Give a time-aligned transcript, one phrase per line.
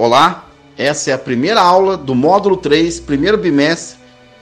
[0.00, 3.98] Olá, essa é a primeira aula do módulo 3, primeiro bimestre,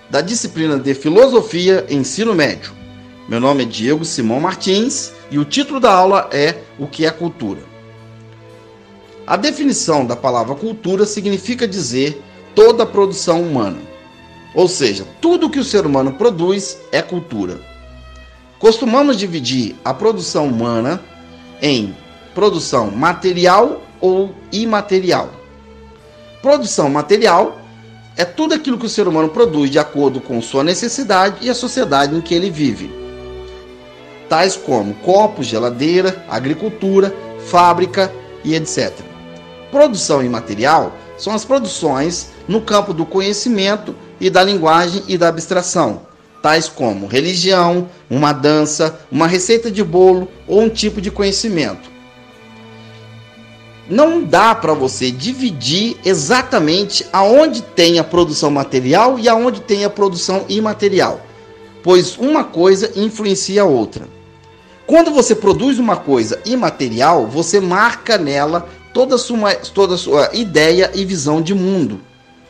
[0.08, 2.72] da disciplina de Filosofia Ensino Médio.
[3.28, 7.10] Meu nome é Diego Simão Martins e o título da aula é O que é
[7.10, 7.60] cultura?
[9.26, 12.22] A definição da palavra cultura significa dizer
[12.54, 13.78] toda a produção humana.
[14.54, 17.60] Ou seja, tudo que o ser humano produz é cultura.
[18.60, 21.02] Costumamos dividir a produção humana
[21.60, 21.96] em
[22.32, 25.37] produção material ou imaterial.
[26.40, 27.60] Produção material
[28.16, 31.54] é tudo aquilo que o ser humano produz de acordo com sua necessidade e a
[31.54, 32.90] sociedade em que ele vive.
[34.28, 37.12] Tais como copos, geladeira, agricultura,
[37.46, 38.12] fábrica
[38.44, 38.92] e etc.
[39.72, 46.02] Produção imaterial são as produções no campo do conhecimento e da linguagem e da abstração,
[46.40, 51.97] tais como religião, uma dança, uma receita de bolo ou um tipo de conhecimento
[53.88, 59.90] não dá para você dividir exatamente aonde tem a produção material e aonde tem a
[59.90, 61.20] produção imaterial,
[61.82, 64.06] pois uma coisa influencia a outra.
[64.86, 70.30] Quando você produz uma coisa imaterial, você marca nela toda a sua, toda a sua
[70.34, 72.00] ideia e visão de mundo.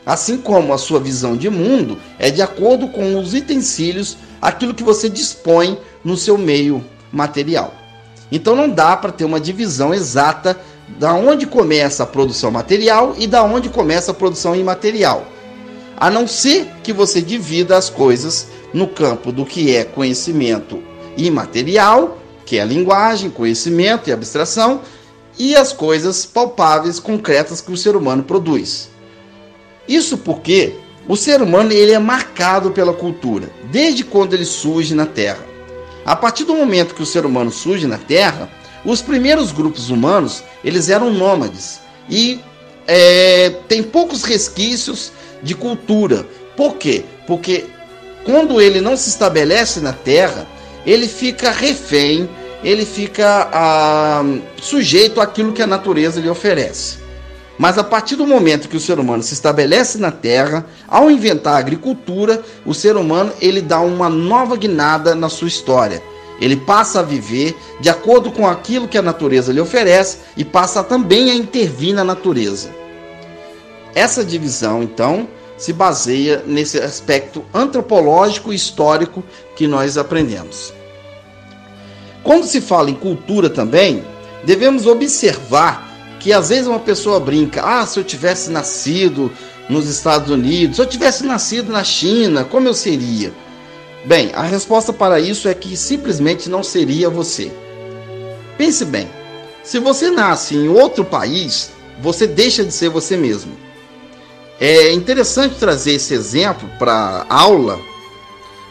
[0.06, 4.82] Assim como a sua visão de mundo é de acordo com os utensílios, aquilo que
[4.82, 7.74] você dispõe no seu meio material.
[8.30, 10.58] Então não dá para ter uma divisão exata
[10.98, 15.26] da onde começa a produção material e da onde começa a produção imaterial.
[15.96, 20.82] A não ser que você divida as coisas no campo do que é conhecimento
[21.16, 24.80] imaterial, que é a linguagem, conhecimento e abstração,
[25.38, 28.88] e as coisas palpáveis, concretas que o ser humano produz.
[29.88, 30.74] Isso porque
[31.08, 35.44] o ser humano ele é marcado pela cultura, desde quando ele surge na Terra.
[36.04, 38.50] A partir do momento que o ser humano surge na Terra,
[38.84, 42.40] os primeiros grupos humanos eles eram nômades e
[42.86, 45.12] é, tem poucos resquícios
[45.42, 46.26] de cultura.
[46.56, 47.04] Por quê?
[47.26, 47.66] Porque
[48.24, 50.46] quando ele não se estabelece na Terra,
[50.86, 52.28] ele fica refém,
[52.64, 54.22] ele fica ah,
[54.60, 56.98] sujeito àquilo que a natureza lhe oferece.
[57.58, 61.54] Mas a partir do momento que o ser humano se estabelece na Terra, ao inventar
[61.54, 66.02] a agricultura, o ser humano ele dá uma nova guinada na sua história.
[66.40, 70.84] Ele passa a viver de acordo com aquilo que a natureza lhe oferece e passa
[70.84, 72.70] também a intervir na natureza.
[73.94, 79.24] Essa divisão, então, se baseia nesse aspecto antropológico e histórico
[79.56, 80.72] que nós aprendemos.
[82.22, 84.04] Quando se fala em cultura também,
[84.44, 85.88] devemos observar
[86.20, 89.32] que às vezes uma pessoa brinca: ah, se eu tivesse nascido
[89.68, 93.32] nos Estados Unidos, se eu tivesse nascido na China, como eu seria?
[94.04, 97.50] Bem, a resposta para isso é que simplesmente não seria você.
[98.56, 99.08] Pense bem:
[99.62, 101.70] se você nasce em outro país,
[102.00, 103.52] você deixa de ser você mesmo.
[104.60, 107.78] É interessante trazer esse exemplo para aula,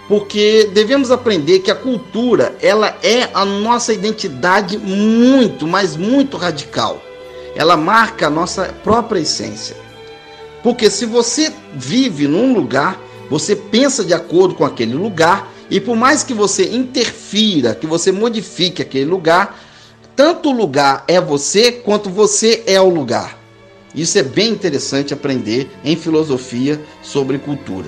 [0.07, 7.01] porque devemos aprender que a cultura ela é a nossa identidade muito, mas muito radical.
[7.55, 9.75] Ela marca a nossa própria essência.
[10.61, 12.99] Porque se você vive num lugar,
[13.29, 18.11] você pensa de acordo com aquele lugar e por mais que você interfira, que você
[18.11, 19.59] modifique aquele lugar,
[20.15, 23.37] tanto o lugar é você quanto você é o lugar.
[23.93, 27.87] Isso é bem interessante aprender em filosofia sobre cultura.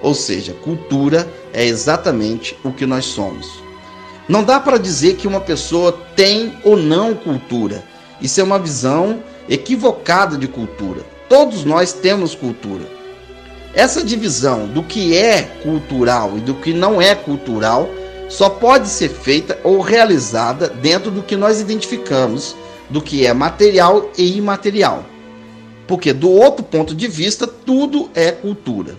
[0.00, 3.62] Ou seja, cultura é exatamente o que nós somos.
[4.28, 7.82] Não dá para dizer que uma pessoa tem ou não cultura.
[8.20, 11.00] Isso é uma visão equivocada de cultura.
[11.28, 12.97] Todos nós temos cultura.
[13.78, 17.88] Essa divisão do que é cultural e do que não é cultural
[18.28, 22.56] só pode ser feita ou realizada dentro do que nós identificamos
[22.90, 25.04] do que é material e imaterial.
[25.86, 28.96] Porque do outro ponto de vista, tudo é cultura.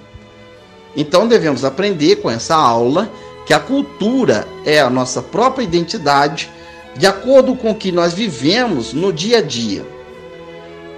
[0.96, 3.12] Então devemos aprender com essa aula
[3.46, 6.50] que a cultura é a nossa própria identidade
[6.96, 9.86] de acordo com o que nós vivemos no dia a dia.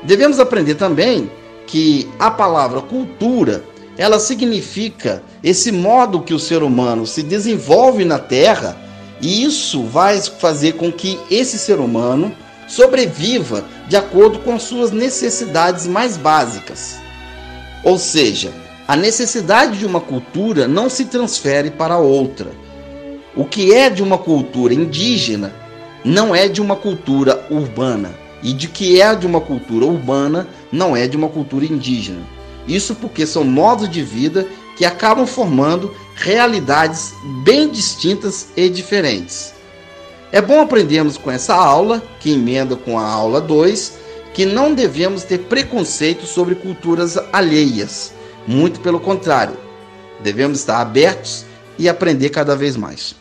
[0.04, 1.32] Devemos aprender também
[1.66, 3.71] que a palavra cultura
[4.02, 8.76] ela significa esse modo que o ser humano se desenvolve na Terra,
[9.22, 12.36] e isso vai fazer com que esse ser humano
[12.68, 17.00] sobreviva de acordo com suas necessidades mais básicas.
[17.84, 18.52] Ou seja,
[18.88, 22.50] a necessidade de uma cultura não se transfere para outra.
[23.36, 25.54] O que é de uma cultura indígena
[26.04, 28.10] não é de uma cultura urbana,
[28.42, 32.41] e de que é de uma cultura urbana não é de uma cultura indígena.
[32.68, 34.48] Isso porque são modos de vida
[34.78, 37.14] que acabam formando realidades
[37.44, 39.54] bem distintas e diferentes.
[40.32, 43.94] É bom aprendermos com essa aula, que emenda com a aula 2,
[44.34, 48.14] que não devemos ter preconceito sobre culturas alheias.
[48.48, 49.58] Muito pelo contrário,
[50.22, 51.46] devemos estar abertos
[51.78, 53.16] e aprender cada vez mais.